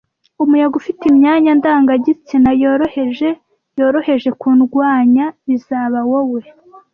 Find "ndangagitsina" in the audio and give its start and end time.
1.59-2.49